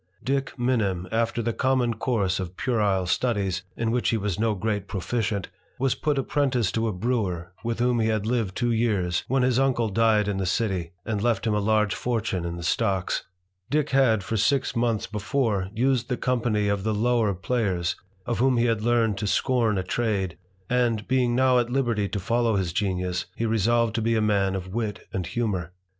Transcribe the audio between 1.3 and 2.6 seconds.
the common course of